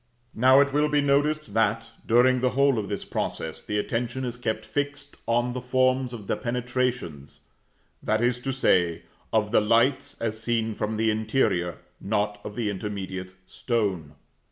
Now, 0.33 0.59
it 0.61 0.73
will 0.73 0.89
be 0.89 0.99
noticed 0.99 1.53
that, 1.53 1.91
during 2.03 2.39
the 2.39 2.49
whole 2.57 2.79
of 2.79 2.89
this 2.89 3.05
process, 3.05 3.61
the 3.61 3.77
attention 3.77 4.25
is 4.25 4.35
kept 4.35 4.65
fixed 4.65 5.17
on 5.27 5.53
the 5.53 5.61
forms 5.61 6.11
of 6.11 6.25
the 6.25 6.35
penetrations, 6.35 7.41
that 8.01 8.23
is 8.23 8.39
to 8.39 8.51
say, 8.51 9.03
of 9.31 9.51
the 9.51 9.61
lights 9.61 10.19
as 10.19 10.41
seen 10.41 10.73
from 10.73 10.97
the 10.97 11.11
interior, 11.11 11.77
not 11.99 12.41
of 12.43 12.55
the 12.55 12.67
intermediate 12.67 13.35
stone. 13.45 14.15